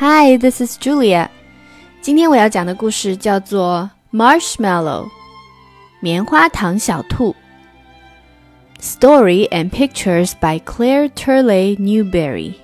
[0.00, 1.28] Hi, this is Julia.
[2.00, 5.06] 今天我要讲的故事叫做《Marshmallow》
[5.98, 7.34] 棉花糖小兔。
[8.80, 12.54] Story and pictures by Clare Turlay Newberry.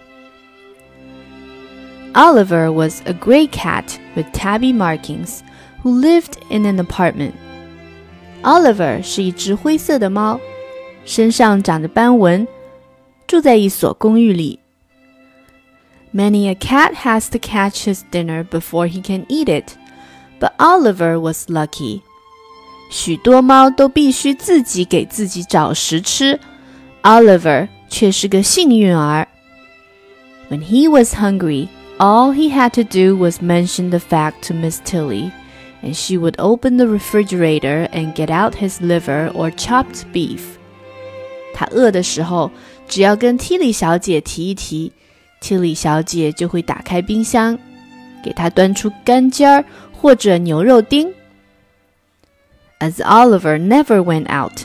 [2.13, 5.41] Oliver was a gray cat with tabby markings
[5.83, 7.33] who lived in an apartment.
[8.45, 10.39] Oliver 是一只灰色的猫，
[11.05, 12.47] 身上长着斑纹，
[13.27, 14.61] 住在一所公寓里。
[16.14, 19.78] Many a cat has to catch his dinner before he can eat it,
[20.40, 22.02] but Oliver was lucky.
[22.92, 26.40] 许多猫都必须自己给自己找食吃，
[27.04, 29.28] Oliver 却是个幸运儿。
[30.50, 31.68] When he was hungry,
[32.00, 35.32] all he had to do was mention the fact to Miss Tilly,
[35.84, 40.40] and she would open the refrigerator and get out his liver or chopped beef.
[41.54, 42.50] 他饿的时候，
[42.88, 44.92] 只要跟 Tilly 小姐提一提。
[45.45, 47.59] Tilly 小姐就会打开冰箱，
[48.23, 51.13] 给她端出干尖儿或者牛肉丁。
[52.81, 54.63] As Oliver never went out,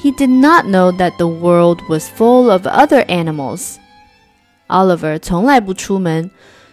[0.00, 3.74] he did not know that the world was full of other animals.
[4.68, 6.30] Oliver 从来不出门，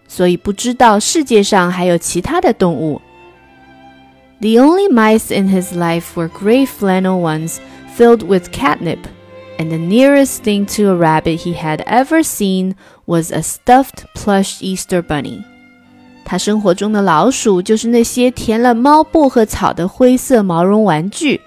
[0.07, 3.01] 所以不知道世界上还有其他的动物。
[4.39, 7.57] The only mice in his life were gray flannel ones
[7.97, 8.99] filled with catnip
[9.58, 12.74] and the nearest thing to a rabbit he had ever seen
[13.06, 15.42] was a stuffed plush Easter bunny.
[16.24, 21.40] 他生活中的老鼠就是那些填了猫薄荷草的灰色毛绒玩具，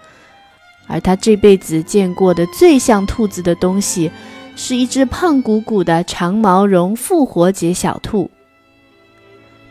[0.87, 4.11] 而他这辈子见过的最像兔子的东西，
[4.55, 8.29] 是一只胖鼓鼓的长毛绒复活节小兔。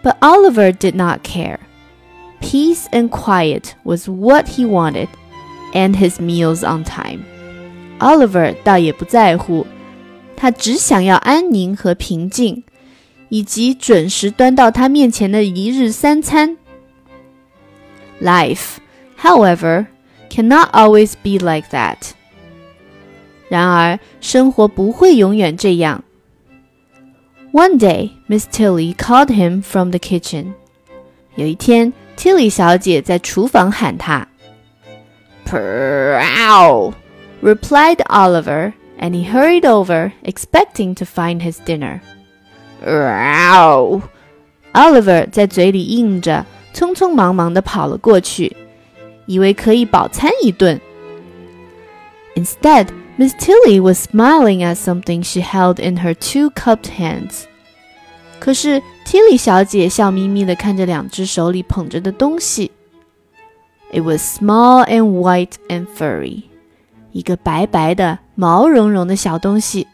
[0.02, 1.58] But Oliver did not care.
[2.40, 5.08] Peace and quiet was what he wanted,
[5.72, 7.20] and his meals on time.
[8.00, 9.67] Oliver 倒也不在乎，
[10.36, 12.64] 他只想要安宁和平静，
[13.30, 16.58] 以及准时端到他面前的一日三餐。
[18.22, 18.77] Life,
[19.21, 19.88] however,
[20.30, 21.98] cannot always be like that.
[23.49, 26.04] 然而，生活不会永远这样。
[27.52, 30.54] One day, Miss Tilly called him from the kitchen.
[31.36, 34.27] 有一天，Tilly 小姐在厨房喊他。
[35.45, 36.93] Prow!
[37.42, 42.00] replied Oliver, and he hurried over, expecting to find his dinner.
[42.84, 44.02] Row!
[44.72, 48.56] Oliver 在嘴里应着，匆匆忙忙地跑了过去，
[49.27, 50.80] 以为可以饱餐一顿。
[52.34, 57.45] Instead, Miss Tilly was smiling at something she held in her two cupped hands.
[58.40, 62.72] 可是 Tilly 小姐笑眯眯地看着两只手里捧着的东西。
[63.92, 66.42] It was small and white and furry.
[67.12, 69.86] 一个白白的、毛茸茸的小东西。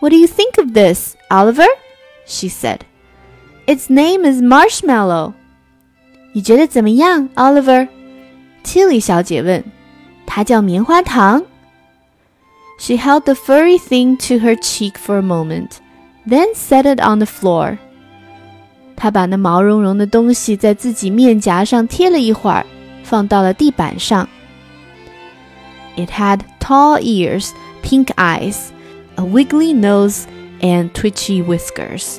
[0.00, 1.66] What do you think of this, Oliver?
[2.26, 2.80] She said.
[3.66, 5.34] Its name is Marshmallow.
[6.32, 7.88] 你觉得怎么样，Oliver?
[8.64, 9.64] Tilly 小姐问。
[10.26, 11.42] 它叫棉花糖。
[12.78, 15.78] She held the furry thing to her cheek for a moment,
[16.26, 17.76] then set it on the floor.
[18.96, 22.64] 她把那毛茸茸的东西在自己面颊上贴了一会儿，
[23.02, 24.28] 放到了地板上。
[25.96, 27.52] it had tall ears,
[27.82, 28.72] pink eyes,
[29.16, 30.26] a wiggly nose,
[30.60, 32.18] and twitchy whiskers.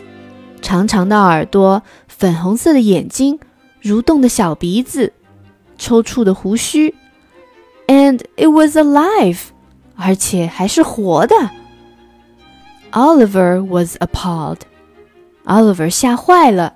[0.61, 3.39] 长长的耳朵，粉红色的眼睛，
[3.81, 5.13] 蠕动的小鼻子，
[5.77, 6.94] 抽搐的胡须。
[7.88, 9.39] And it was alive，
[9.95, 11.35] 而且还是活的。
[12.91, 14.59] Oliver was appalled.
[15.45, 16.75] Oliver 吓坏了。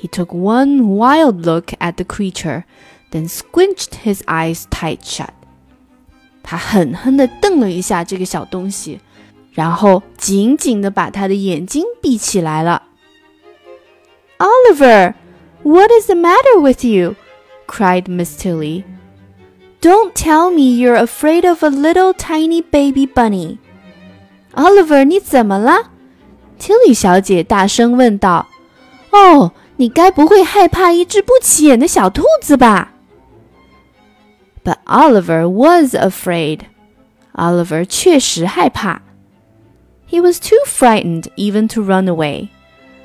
[0.00, 2.64] He took one wild look at the creature,
[3.10, 5.30] then squinched his eyes tight shut.
[6.47, 8.99] 他狠狠地瞪了一下这个小东西，
[9.51, 12.83] 然后紧紧地把他的眼睛闭起来了。
[14.37, 15.15] Oliver,
[15.63, 17.15] what is the matter with you?
[17.67, 18.83] cried Miss Tilly.
[19.81, 23.57] Don't tell me you're afraid of a little tiny baby bunny.
[24.53, 25.89] Oliver，你怎么了
[26.59, 28.47] ？Tilly 小姐大声问道。
[29.11, 32.91] 哦，你该不会害怕一只不起眼的小兔子吧
[34.64, 36.60] ？but Oliver was afraid.
[37.34, 39.02] Oliver 确实害怕。
[40.08, 42.48] He was too frightened even to run away,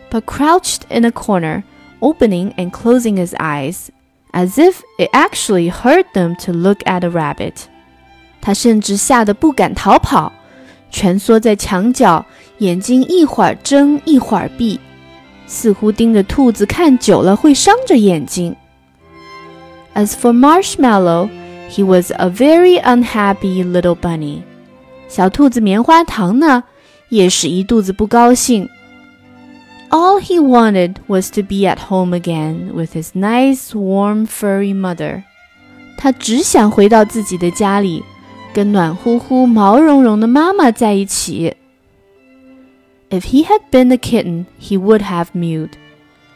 [0.09, 1.63] but crouched in a corner,
[1.99, 3.89] opening and closing his eyes,
[4.31, 7.67] as if it actually hurt them to look at a rabbit.
[8.41, 10.33] 他甚至吓得不敢逃跑，
[10.91, 12.25] 蜷缩在墙角，
[12.57, 14.79] 眼睛一会儿睁一会儿闭，
[15.47, 18.55] 似乎盯着兔子看久了会伤着眼睛。
[19.93, 21.29] As for Marshmallow,
[21.70, 24.42] He was a very unhappy little bunny.
[25.08, 26.64] 小兔子棉花糖呢，
[27.08, 28.68] 也是一肚子不高兴。
[29.90, 35.22] all he wanted was to be at home again with his nice, warm, furry mother.
[35.96, 38.04] 他只想回到自己的家里，
[38.54, 41.56] 跟暖乎乎、毛茸茸的妈妈在一起。
[43.10, 45.70] If he had been a kitten, he would have mewed.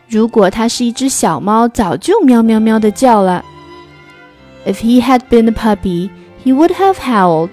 [0.09, 3.45] 如果他是一只小猫，早就喵喵喵的叫了。
[4.66, 6.10] If he had been a puppy,
[6.44, 7.52] he would have howled.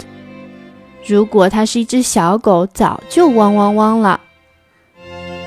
[1.07, 4.21] 如果他是一只小狗，早就汪汪汪了。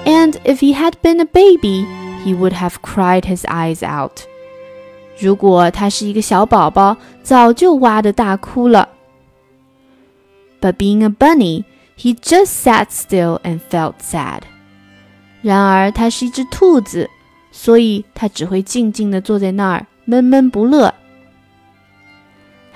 [0.06, 1.86] And if he had been a baby,
[2.26, 4.22] he would have cried his eyes out.
[5.20, 8.90] 如果他是一个小宝宝，早就哇的大哭了。
[10.62, 11.66] But being a bunny,
[11.98, 14.44] he just sat still and felt sad.
[15.42, 17.10] 然而他是一只兔子，
[17.52, 20.94] 所以他只会静静地坐在那儿，闷闷不乐。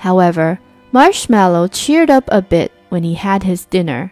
[0.00, 0.58] However,
[0.90, 4.10] Marshmallow cheered up a bit when he had his dinner,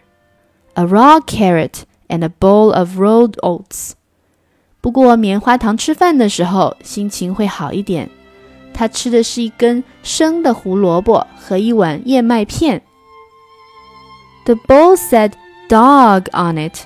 [0.75, 3.93] a raw carrot and a bowl of rolled oats.
[4.81, 8.09] 不过棉花糖吃饭的时候心情会好一点，
[8.73, 12.81] 他吃的是一根生的胡萝卜和一碗燕麦片。
[14.45, 15.31] The bowl said
[15.69, 16.79] dog on it,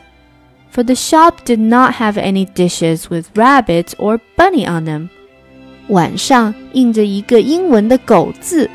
[0.71, 5.09] for the shop did not have any dishes with rabbit or bunny on them.
[5.87, 8.69] 碗上印着一个英文的狗字，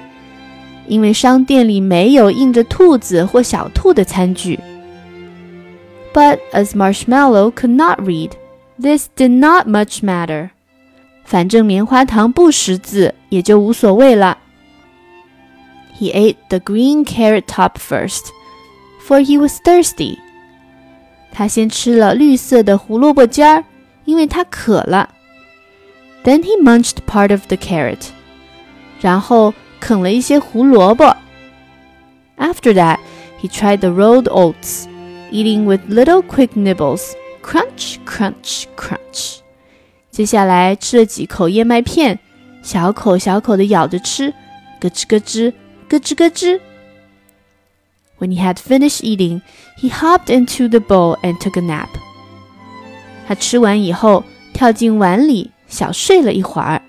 [0.87, 4.59] 因为商店里没有印着兔子或小兔的餐具。
[6.13, 8.33] But as Marshmallow could not read,
[8.79, 10.51] this did not much matter.
[11.25, 14.39] 反正棉花糖不识字，也就无所谓了。
[15.99, 18.31] He ate the green carrot top first,
[19.07, 20.19] for he was thirsty.
[21.33, 23.65] 他先吃了绿色的胡萝卜尖儿，
[24.05, 25.09] 因为他渴了。
[26.25, 28.09] Then he munched part of the carrot.
[29.01, 31.17] 然后 啃了一些胡萝卜。
[32.39, 32.99] After that,
[33.41, 34.87] he tried the rolled oats,
[35.31, 37.13] eating with little quick nibbles,
[37.43, 39.39] crunch, crunch, crunch.
[40.11, 42.19] 接下来吃了几口燕麦片，
[42.63, 44.33] 小口小口的咬着吃，
[44.81, 45.53] 咯吱咯吱，
[45.89, 46.61] 咯吱咯吱。
[48.19, 49.41] When he had finished eating,
[49.81, 51.89] he hopped into the bowl and took a nap.
[53.27, 56.83] 他吃完以后，跳进碗里，小睡了一会儿。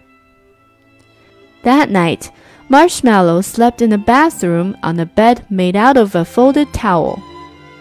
[1.63, 2.25] That night,
[2.67, 7.19] Marshmallow slept in the bathroom on a bed made out of a folded towel.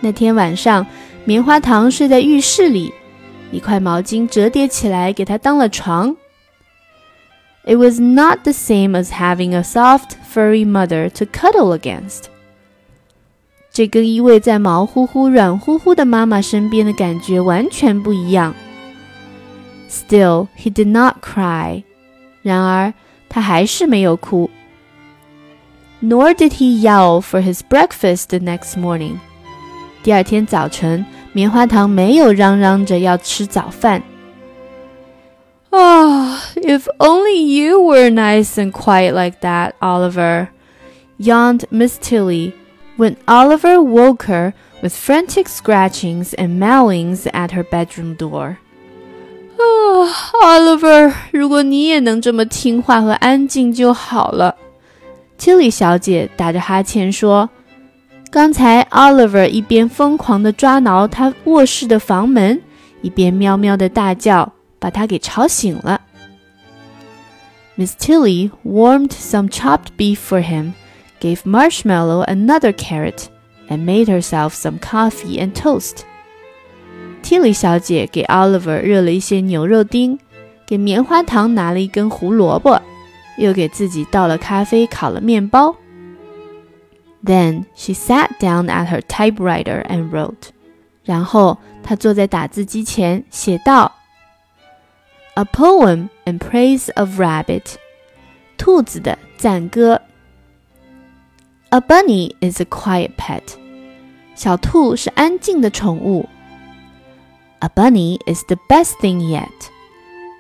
[0.00, 0.86] 那天晚上，
[1.24, 2.92] 棉花糖睡在浴室里。
[3.52, 6.16] 一块毛巾折叠起来给他当了床。
[7.64, 12.24] It was not the same as having a soft, furry mother to cuddle against.
[13.70, 18.54] 这跟依偎在毛乎乎、软乎乎的妈妈身边的感觉完全不一样。
[19.88, 21.84] Still, he did not cry.
[22.42, 22.92] 然而，
[23.28, 24.50] 他还是没有哭。
[26.00, 29.18] Nor did he yell for his breakfast the next morning.
[30.02, 31.04] 第二天早晨。
[31.34, 34.02] 棉花糖没有嚷嚷着要吃早饭。
[35.70, 40.48] Ah, if only you were nice and quiet like that, Oliver,
[41.18, 42.52] yawned Miss Tilly
[42.98, 44.52] when Oliver woke her
[44.82, 48.56] with frantic scratchings and meowings at her bedroom door.
[49.56, 50.12] 啊，
[50.44, 54.54] Oliver，如果你也能这么听话和安静就好了。
[55.37, 57.49] Tilly 小姐打着哈欠说
[58.31, 62.61] ：“刚才 Oliver 一边疯狂地抓挠他卧室的房门，
[63.01, 66.01] 一边喵喵地大叫，把他给吵醒了。”
[67.77, 70.73] Miss Tilly warmed some chopped beef for him,
[71.21, 73.25] gave Marshmallow another carrot,
[73.69, 75.97] and made herself some coffee and toast.
[77.21, 80.17] Tilly 小姐给 Oliver 热了一些牛肉丁，
[80.65, 82.81] 给棉花糖拿了一根胡萝卜。
[83.36, 85.74] 又给自己倒了咖啡，烤了面包。
[87.24, 90.50] Then she sat down at her typewriter and wrote.
[91.04, 93.92] 然后她坐在打字机前写道：“
[95.34, 97.74] A poem in praise of rabbit，
[98.58, 100.02] 兔子的赞歌。
[101.70, 103.42] A bunny is a quiet pet，
[104.34, 106.28] 小兔是安静的宠物。
[107.60, 109.48] A bunny is the best thing yet，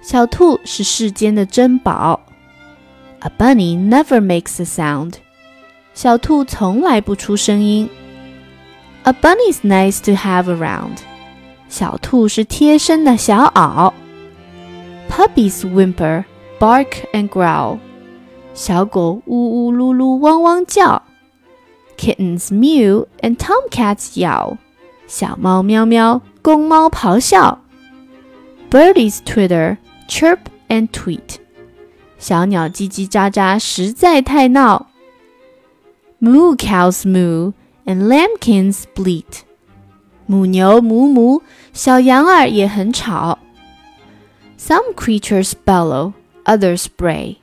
[0.02, 2.20] 小兔是世间的珍宝。”
[3.20, 5.14] A bunny never makes a sound。”
[5.94, 7.88] 小兔从来不出声音。
[9.04, 10.98] A bunny's nice to have around。
[11.68, 13.92] 小兔是贴身的小袄。
[15.10, 16.24] Puppies whimper,
[16.58, 17.78] bark and growl。
[18.54, 21.02] 小狗呜呜噜噜汪汪叫。
[21.96, 24.56] Kittens mew and tomcats yowl。
[25.06, 27.58] 小猫喵喵，公猫咆哮。
[28.70, 29.76] Birdies twitter,
[30.08, 31.36] chirp and tweet。
[32.18, 34.86] 小鸟叽叽喳喳，实在太闹。
[36.20, 37.52] Moo cows moo
[37.84, 39.42] and lambkins bleat.
[40.26, 43.38] 母牛母母，小羊儿也很吵。
[44.56, 46.12] Some creatures bellow,
[46.44, 47.36] others bray。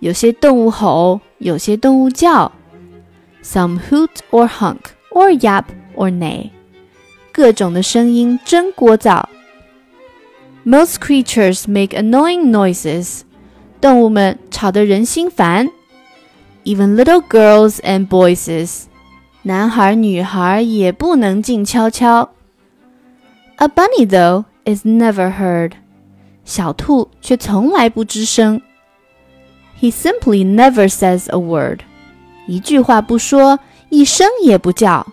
[0.00, 2.52] 有些动物吼，有些动物叫。
[3.42, 4.80] Some hoot or honk,
[5.12, 6.50] or yap or neigh。
[7.30, 9.24] 各种的声音真聒噪。
[10.64, 13.20] Most creatures make annoying noises。
[13.82, 15.68] 动物们吵得人心烦。
[16.64, 18.84] Even little girls and boys。
[19.42, 22.30] 男孩女孩也不能静悄悄。
[23.56, 25.72] A bunny though is never heard，
[26.44, 28.60] 小兔却从来不吱声。
[29.80, 31.80] He simply never says a word，
[32.46, 33.58] 一句话不说，
[33.88, 35.06] 一声也不叫。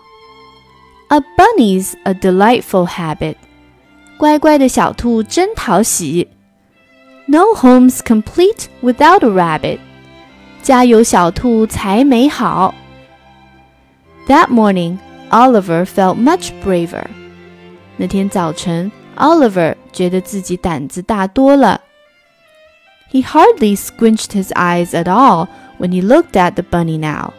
[1.10, 3.36] A bunny's a delightful habit，
[4.18, 6.28] 乖乖的小兔真讨喜。
[7.30, 9.80] No home's complete without a rabbit，
[10.62, 12.74] 家有小兔才美好。
[14.28, 14.98] That morning,
[15.30, 17.06] Oliver felt much braver.
[17.98, 21.82] 那天早晨，Oliver 觉得自己胆子大多了。
[23.12, 25.48] He hardly squinched his eyes at all
[25.80, 27.34] when he looked at the bunny now.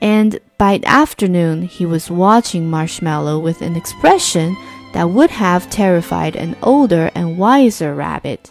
[0.00, 4.54] And by afternoon, he was watching Marshmallow with an expression
[4.94, 8.50] that would have terrified an older and wiser rabbit.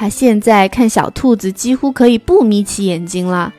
[0.00, 3.52] 他现在看小兔子几乎可以不眯起眼睛了。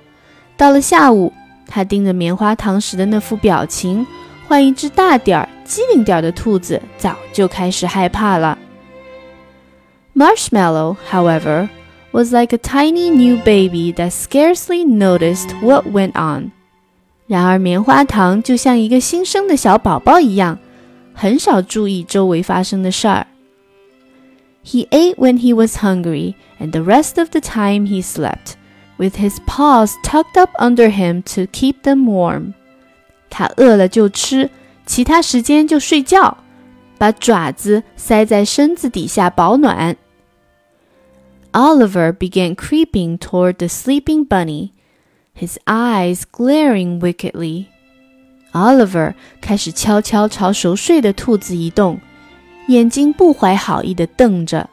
[0.58, 1.32] 到了下午，
[1.68, 4.08] 他盯着棉花糖时的那副表情，
[4.48, 8.58] 换一只大点儿、机灵点儿的兔子早就开始害怕了。
[10.16, 11.70] Marshmallow, however,
[12.12, 16.50] was like a tiny new baby that scarcely noticed what went on.
[17.28, 20.58] 然而，棉花糖就像一个新生的小宝宝一样，
[21.14, 23.28] 很少注意周围发生的事儿。
[24.65, 28.57] He ate when he was hungry, and the rest of the time he slept
[28.99, 32.55] with his paws tucked up under him to keep them warm.
[33.31, 34.51] 他饿了就吃，
[34.85, 36.39] 其他时间就睡觉，
[36.99, 39.97] 把爪子塞在身子底下保暖。
[41.53, 44.71] Oliver began creeping toward the sleeping bunny,
[45.39, 47.67] his eyes glaring wickedly.
[48.53, 52.01] Oliver 开始悄悄朝熟睡的兔子移动，
[52.69, 54.69] 眼睛不怀好意地瞪着。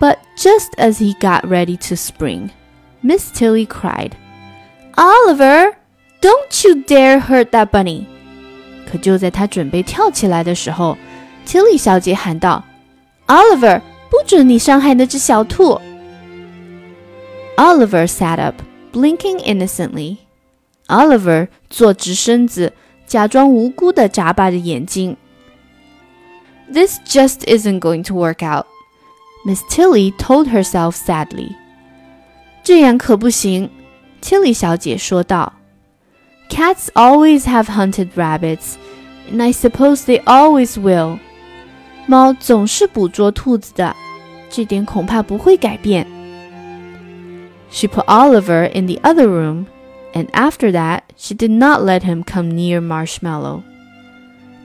[0.00, 2.50] But just as he got ready to spring,
[3.02, 4.12] Miss Tilly cried,
[4.94, 5.74] Oliver,
[6.20, 8.06] don't you dare hurt that bunny!
[8.90, 10.96] 可就在他准备跳起来的时候，
[11.46, 12.62] Tilly 小姐喊道：“
[13.26, 15.80] Oliver，不准你伤害那只小兔。”
[17.56, 18.54] Oliver sat up,
[18.92, 20.18] blinking innocently.
[20.86, 22.72] Oliver 坐直身子，
[23.06, 25.16] 假装无辜地眨巴着眼睛。
[26.72, 28.66] This just isn't going to work out,
[29.46, 31.54] Miss Tilly told herself sadly.
[32.62, 33.70] 这样可不行，
[34.20, 35.54] Tilly 小姐说道。
[36.50, 38.74] Cats always have hunted rabbits,
[39.30, 41.18] and I suppose they always will.
[42.06, 43.94] 猫总是捕捉兔子的，
[44.50, 46.06] 这点恐怕不会改变。
[47.70, 49.66] She put Oliver in the other room,
[50.14, 53.62] and after that, she did not let him come near Marshmallow.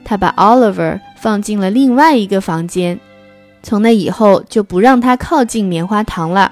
[0.09, 2.99] 他把 Oliver 放进了另外一个房间，
[3.61, 6.51] 从那以后就不让他靠近棉花糖了。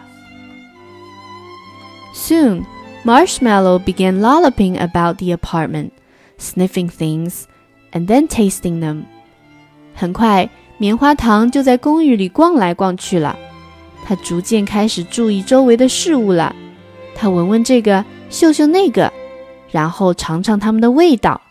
[2.14, 2.66] Soon,
[3.04, 5.90] Marshmallow began lolloping about the apartment,
[6.40, 7.46] sniffing things,
[7.92, 9.06] and then tasting them.
[9.96, 10.48] 很快，
[10.78, 13.36] 棉花糖就在公寓里逛来逛去了。
[14.06, 16.56] 他逐渐开始注意周围的事物了。
[17.16, 19.12] 他闻闻这个，嗅嗅那个，
[19.72, 21.42] 然后尝尝它们的味道。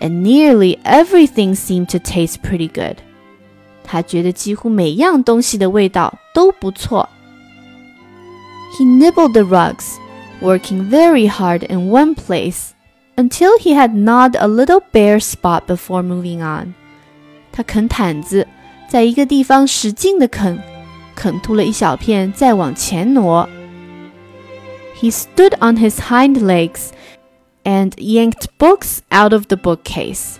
[0.00, 2.98] And nearly everything seemed to taste pretty good.
[3.82, 7.08] 他觉得几乎每样东西的味道都不错。
[8.76, 9.94] he nibbled the rugs,
[10.42, 12.72] working very hard in one place
[13.16, 16.74] until he had gnawed a little bare spot before moving on.
[17.52, 18.46] 他啃毯子，
[18.86, 20.58] 在一个地方使劲地啃，
[21.14, 23.48] 啃秃了一小片，再往前挪。
[25.00, 26.90] He stood on his hind legs
[27.64, 30.36] and yanked books out of the bookcase.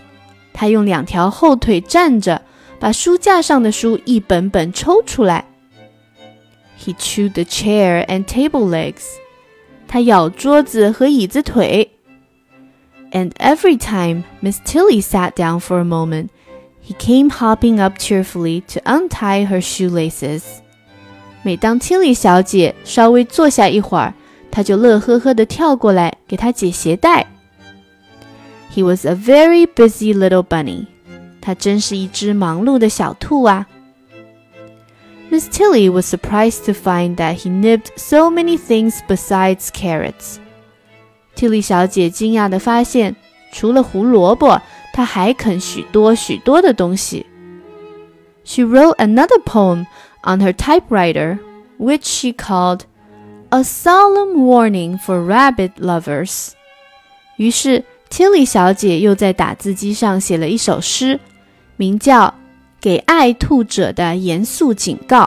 [0.52, 2.42] 他用两条后腿站着，
[2.78, 5.44] 把书架上的书一本本抽出来。
[6.78, 9.04] he chewed the chair and table legs.
[9.88, 11.90] 他咬桌子和椅子腿。
[13.12, 16.28] And every time Miss Tilly sat down for a moment,
[16.84, 20.42] he came hopping up cheerfully to untie her shoelaces.
[21.42, 24.14] 每当 Tilly 小姐稍微坐下一会儿，
[24.50, 27.26] 他就乐呵呵地跳过来给她解鞋带。
[28.72, 30.86] He was a very busy little bunny.
[31.40, 33.66] 他真是一只忙碌的小兔啊。
[35.30, 40.36] Miss Tilly was surprised to find that he nibbed so many things besides carrots.
[41.34, 43.16] Tilly 小姐惊讶地发现，
[43.52, 44.60] 除了胡萝卜，
[44.92, 47.26] 他还啃许多许多的东西。
[48.44, 49.86] She wrote another poem
[50.22, 51.38] on her typewriter,
[51.78, 52.80] which she called
[53.50, 56.50] "A Solemn Warning for Rabbit Lovers."
[57.36, 61.20] 于是，Tilly 小姐又在打字机上写了一首诗，
[61.76, 62.28] 名叫《
[62.80, 65.24] 给爱兔者的严肃警告》。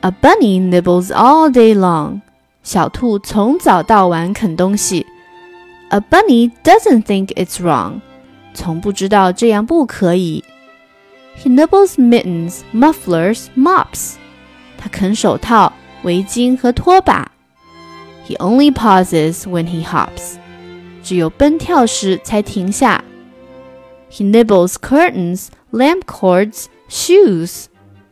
[0.00, 2.20] A bunny nibbles all day long.
[2.62, 5.06] 小兔从早到晚啃东西。
[5.90, 8.00] A bunny doesn't think it's wrong.
[8.54, 10.42] 从不知道这样不可以。
[11.38, 14.14] He nibbles mittens, mufflers, mops.
[14.78, 17.30] 他啃手套、 围巾和拖把。
[18.26, 20.36] He only pauses when he hops.
[21.02, 23.04] 只有奔跳时才停下。
[24.10, 27.66] He nibbles curtains, lamp cords, shoes.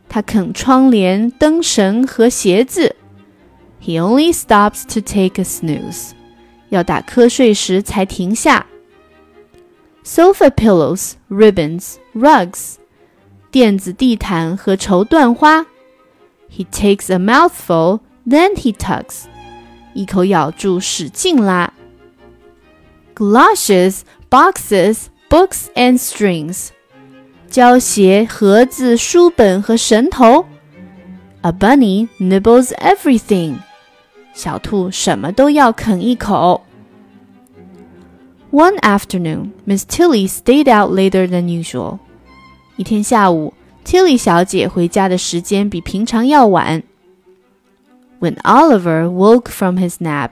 [0.09, 2.95] 他啃窗帘、灯绳和鞋子。
[3.83, 6.13] He only stops to take a snooze.
[6.69, 8.67] 要打瞌睡时才停下。
[10.05, 12.75] Sofa pillows, ribbons, rugs.
[13.51, 15.67] 垫子、地毯和绸缎花。
[16.51, 19.25] He takes a mouthful, then he tugs.
[19.93, 21.73] 一口咬住，使劲拉。
[23.15, 26.69] Galoshes, boxes, books and strings.
[27.49, 30.47] 胶鞋、盒子、书本和绳头。
[31.43, 33.59] A bunny nibbles everything.
[34.33, 36.65] 小兔什么都要啃一口。
[38.51, 41.99] One afternoon, Miss Tilly stayed out later than usual.
[42.77, 46.83] 一天下午 ，Tilly 小姐回家的时间比平常要晚。
[48.21, 50.31] When Oliver woke from his nap,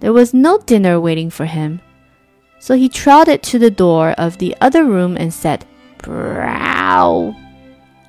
[0.00, 1.80] there was no dinner waiting for him.
[2.58, 5.60] So he trotted to the door of the other room and said,
[6.02, 7.34] "Brow."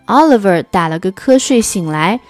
[0.07, 2.22] Oliver 打了个瞌睡醒来，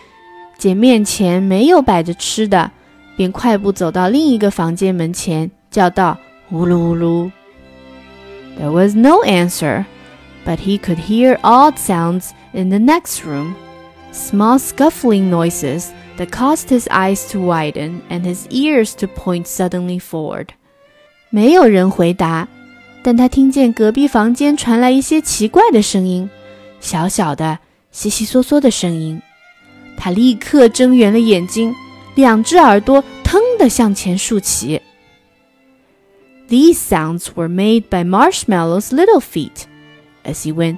[0.58, 2.72] 见面前没有摆着吃的，
[3.16, 6.18] 便快步走到另一个房间门前，叫道：“
[6.52, 7.32] 呜噜呜噜。”
[8.58, 9.86] There was no answer
[10.46, 13.56] but he could hear odd sounds in the next room,
[14.12, 20.00] small scuffling noises that caused his eyes to widen and his ears to point suddenly
[20.00, 20.48] forward.
[21.30, 22.48] 没有人回答，
[23.04, 26.30] 但他听见隔壁房间传来一些奇怪的声音，
[26.80, 27.60] 小小的、
[27.92, 29.22] 悉悉嗦嗦的声音。
[29.98, 31.74] 他立刻睁圆了眼睛，
[32.16, 34.82] 两只耳朵腾地向前竖起。
[36.48, 39.64] These sounds were made by Marshmallow's little feet
[40.24, 40.78] as he went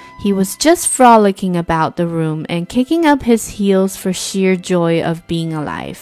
[0.22, 5.02] he was just frolicking about the room and kicking up his heels for sheer joy
[5.06, 5.98] of being alive.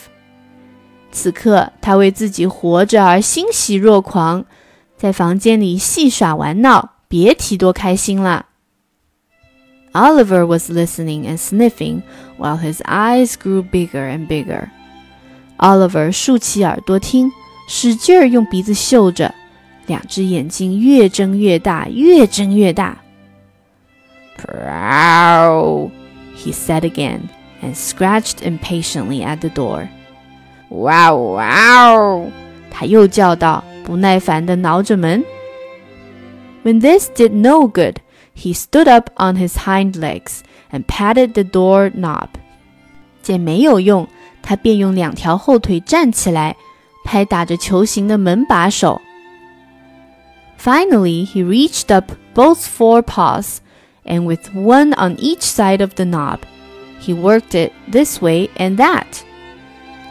[1.11, 4.45] 此刻，他为自己活着而欣喜若狂，
[4.97, 8.47] 在房间里戏耍玩闹，别提多开心了。
[9.93, 12.03] Oliver was listening and sniffing
[12.37, 14.71] while his eyes grew bigger and bigger.
[15.59, 17.31] Oliver 竖起耳朵听，
[17.69, 19.33] 使劲儿用鼻子嗅着，
[19.87, 22.99] 两只眼睛越睁越大，越睁越大。
[24.39, 25.91] Prow,
[26.35, 27.29] he said again,
[27.63, 29.89] and scratched impatiently at the door.
[30.69, 32.31] Wow, wow,
[32.71, 35.25] 他又叫道，不耐烦地挠着门。
[36.65, 37.97] When this did no good,
[38.35, 42.29] he stood up on his hind legs and patted the door knob.
[43.23, 44.09] 见没有用，
[44.43, 46.57] 他便用两条后腿站起来，
[47.05, 49.01] 拍打着球形的门把手。
[50.59, 53.59] Finally, he reached up both fore paws
[54.05, 56.41] and with one on each side of the knob.
[57.01, 59.07] He worked it this way and that.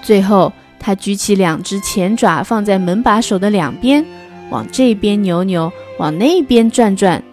[0.04, 4.06] 最后，他举起两只前爪放在门把手的两边，
[4.50, 7.24] 往这边扭扭，往那边转转。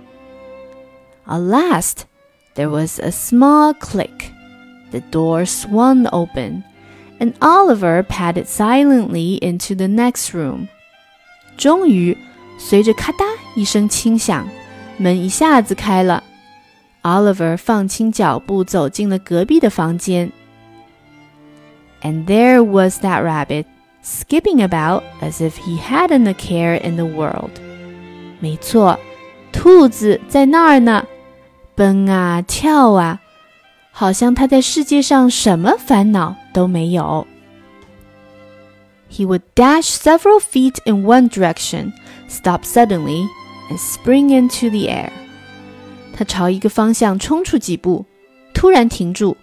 [1.26, 2.04] At last,
[2.54, 4.32] there was a small click.
[4.90, 6.64] The door swung open,
[7.18, 10.68] and Oliver padded silently into the next room.
[11.56, 12.16] 终于，
[12.58, 13.24] 随着咔嗒
[13.54, 14.48] 一声轻响，
[14.96, 16.24] 门一下子开了。
[17.04, 20.30] Oliver 放轻脚步走进了隔壁的房间。
[22.02, 23.66] And there was that rabbit,
[24.02, 27.50] skipping about as if he hadn't a care in the world.
[28.40, 28.98] 没错，
[29.52, 31.06] 兔子在那儿呢，
[31.74, 33.20] 蹦啊跳啊，
[33.92, 37.26] 好像它在世界上什么烦恼都没有。
[39.10, 41.92] He would dash several feet in one direction,
[42.28, 43.26] stop suddenly,
[43.68, 45.10] and spring into the air.
[46.14, 48.04] 他朝一个方向冲出几步，
[48.52, 49.36] 突然停住，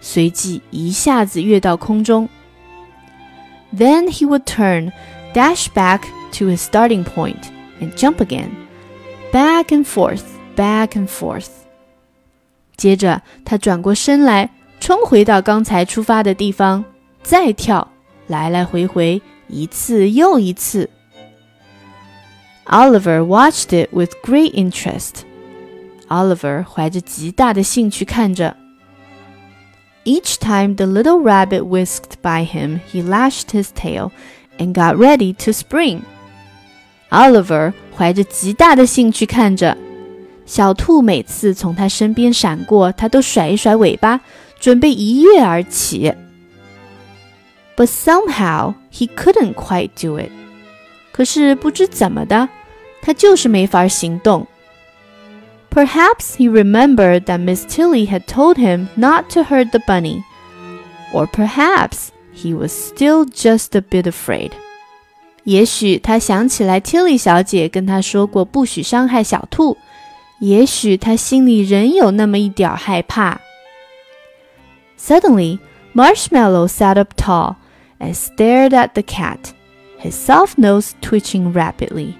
[0.00, 2.28] 随即一下子跃到空中。
[3.76, 4.92] Then he would turn,
[5.34, 7.44] dash back to his starting point,
[7.80, 8.50] and jump again,
[9.32, 10.22] back and forth,
[10.56, 11.48] back and forth.
[12.76, 16.84] 接着，他转过身来，冲回到刚才出发的地方，
[17.22, 17.90] 再跳，
[18.26, 20.88] 来来回回，一次又一次。
[22.66, 25.24] Oliver watched it with great interest.
[26.08, 28.56] Oliver 怀着极大的兴趣看着。
[30.04, 34.10] Each time the little rabbit whisked by him, he lashed his tail
[34.58, 36.00] and got ready to spring.
[37.10, 39.76] Oliver 怀着极大的兴趣看着。
[40.46, 44.20] 小兔每次从他身边闪过，他都甩一甩尾巴，
[44.58, 46.14] 准备一跃而起。
[47.76, 50.30] But somehow he couldn't quite do it.
[51.12, 52.48] 可是不知怎么的，
[53.02, 54.46] 他就是没法行动。
[55.72, 60.24] Perhaps he remembered that Miss Tilly had told him not to hurt the bunny,
[61.12, 64.52] or perhaps he was still just a bit afraid.
[65.44, 69.76] 也许他想起来 Tilly 小姐跟他说过不许伤害小兔，
[70.40, 73.40] 也许他心里仍有那么一点害怕。
[74.98, 75.58] Suddenly,
[75.94, 77.56] Marshmallow sat up tall
[77.98, 79.52] and stared at the cat,
[80.00, 82.14] his soft nose twitching rapidly.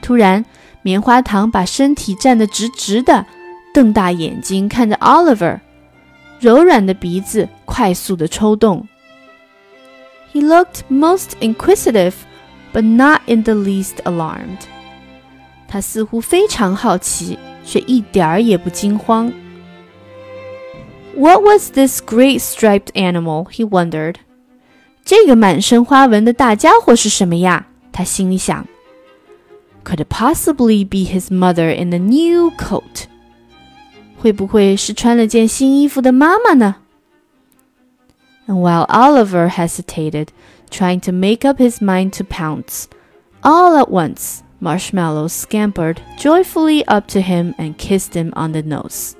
[0.00, 0.44] 突然，
[0.86, 3.24] 棉花糖把身体站得直直的，
[3.72, 5.60] 瞪大眼睛看着 Oliver，
[6.40, 8.86] 柔软的鼻子快速地抽动。
[10.32, 12.14] He looked most inquisitive,
[12.72, 14.60] but not in the least alarmed.
[15.68, 19.32] 他似乎非常好奇，却一点儿也不惊慌。
[21.14, 23.50] What was this great striped animal?
[23.50, 24.16] He wondered.
[25.04, 27.66] 这个满身花纹的大家伙是什么呀？
[27.92, 28.66] 他心里想。
[29.86, 33.06] could it possibly be his mother in the new coat?
[34.18, 36.76] 会不会是穿了件新衣服的妈妈呢？
[38.46, 40.28] And while Oliver hesitated,
[40.70, 42.84] trying to make up his mind to pounce,
[43.42, 49.12] all at once Marshmallow scampered joyfully up to him and kissed him on the nose.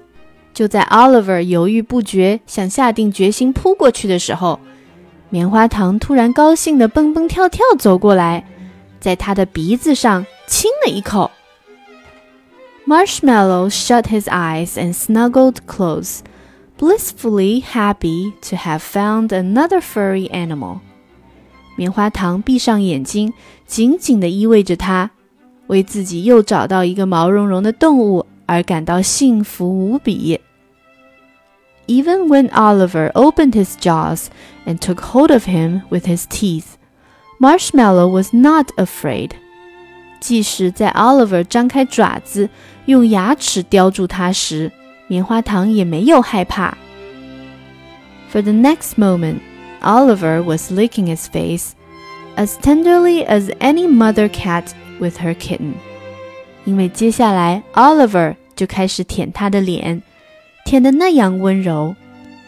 [0.54, 4.60] 就在 Oliver 犹豫不决，想下定决心扑过去的时候，
[5.30, 8.44] 棉花糖突然高兴地蹦蹦跳跳走过来，
[9.00, 11.30] 在他的鼻子上 亲了一口。
[12.86, 16.20] Marshmallow shut his eyes and snuggled close,
[16.78, 20.80] blissfully happy to have found another furry animal.
[21.76, 23.32] 棉花糖闭上眼睛，
[23.66, 25.10] 紧紧地依偎着它，
[25.68, 30.40] 为自己又找到一个毛茸茸的动物而感到幸福无比。
[31.86, 34.26] Even when Oliver opened his jaws
[34.66, 36.76] and took hold of him with his teeth,
[37.38, 39.30] Marshmallow was not afraid.
[40.19, 42.49] 即使在 Oliver 张开爪子，
[42.85, 44.71] 用牙齿叼住它时，
[45.07, 46.77] 棉花糖也没有害怕。
[48.31, 49.39] For the next moment,
[49.81, 51.71] Oliver was licking his face
[52.35, 54.65] as tenderly as any mother cat
[54.99, 55.73] with her kitten.
[56.65, 60.01] 因为接下来 Oliver 就开始舔他的脸，
[60.65, 61.95] 舔得那样温柔，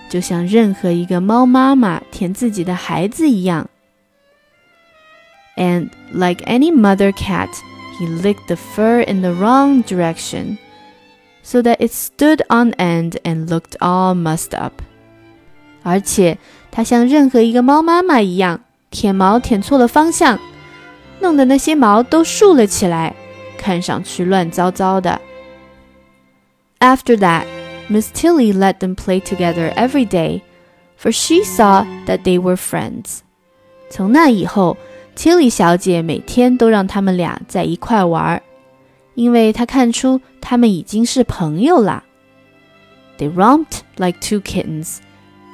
[0.09, 3.69] 就像任何一个猫妈妈舔自己的孩子一样。
[5.58, 7.48] and, like any mother cat,
[7.98, 10.58] he licked the fur in the wrong direction,
[11.42, 14.72] so that it stood on end and looked all mussed up.
[15.82, 16.38] 而且，
[16.70, 20.38] 它像任何一个猫妈妈一样，舔毛舔错了方向，
[21.20, 23.14] 弄得那些毛都竖了起来，
[23.56, 25.20] 看上去乱糟糟的。
[26.80, 27.44] After that,
[27.88, 30.40] Miss Tilly let them play together every day,
[30.98, 33.20] for she saw that they were friends.
[33.88, 34.76] 从那以后。
[35.19, 38.41] Tilly 小姐每天都让他们俩在一块玩儿，
[39.15, 42.05] 因为她看出他们已经是朋友啦。
[43.17, 44.99] They romped like two kittens,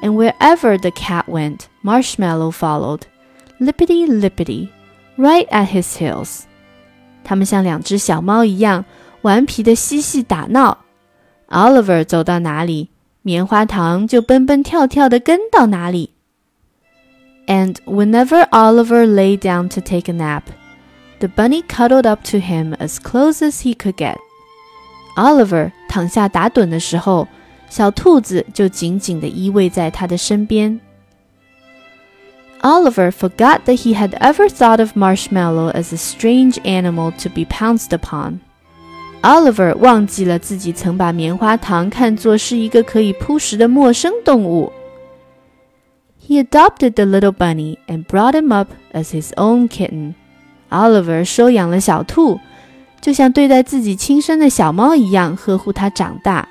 [0.04, 3.02] and wherever the cat went, Marshmallow followed,
[3.60, 4.70] lippity lippity,
[5.18, 6.42] right at his heels.
[7.24, 8.86] 他们像两只小猫一样
[9.24, 10.86] 顽皮的嬉戏打闹。
[11.50, 12.90] Oliver 走到哪里，
[13.24, 16.12] 棉花糖就蹦蹦跳跳的跟到哪里。
[17.47, 20.45] and whenever Oliver lay down to take a nap,
[21.19, 24.17] the bunny cuddled up to him as close as he could get.
[25.17, 27.27] Oliver 躺下打盹的时候，
[27.69, 30.81] 小兔子就紧紧地依偎在他的身边。
[32.63, 37.89] Oliver forgot that he had ever thought of Marshmallow as a strange animal to be pounced
[37.91, 38.41] upon.
[39.23, 44.73] Oliver 忘记了自己曾把棉花糖看作是一个可以扑食的陌生动物。
[46.25, 50.15] he adopted the little bunny and brought him up as his own kitten.
[50.71, 52.39] Oliver 收养了小兔，
[53.01, 56.49] 就像对待自己亲生的小猫一样呵护它长大。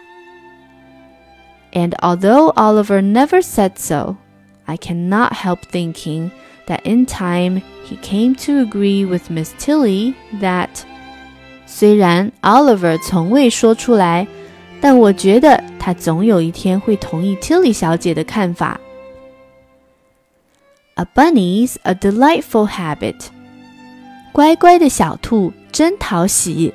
[1.72, 4.18] And although Oliver never said so,
[4.66, 6.32] I cannot help thinking
[6.68, 10.70] that in time he came to agree with Miss Tilly that
[11.66, 14.28] 虽然 Oliver 从未说出来，
[14.82, 18.80] 但我觉得他总有一天会同意 Tilly 小姐的看法。
[20.96, 23.28] A bunny's a delightful habit.
[24.32, 26.74] 乖乖的小兔真讨喜。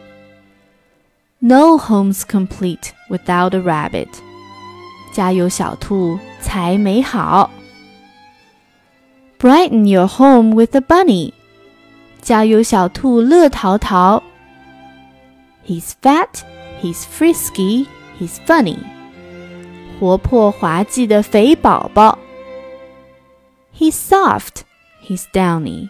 [1.39, 4.09] No home's complete without a rabbit.
[5.13, 7.51] 家有小兔才美好。
[9.39, 11.33] Brighten your home with a bunny.
[12.23, 14.23] 家有小兔乐淘淘。
[15.67, 16.29] He's fat,
[16.83, 17.87] he's frisky,
[18.19, 18.79] he's funny.
[20.01, 22.19] 活泼滑稽的肥宝宝。
[23.79, 24.63] He's soft,
[25.03, 25.89] he's downy.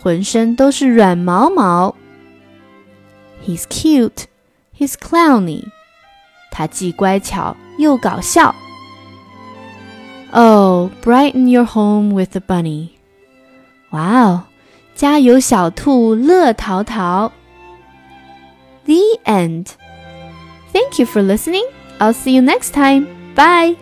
[0.00, 1.96] 浑身都是软毛毛。
[3.44, 4.24] He's cute,
[4.78, 5.64] he's clowny.
[6.50, 8.54] 他既乖巧又搞笑。
[10.32, 12.90] Oh, brighten your home with a bunny.
[13.90, 14.44] 哇哦，
[14.94, 17.32] 家有小兔乐淘淘。
[18.84, 19.66] The end.
[20.72, 21.64] Thank you for listening.
[21.98, 23.06] I'll see you next time.
[23.34, 23.76] Bye.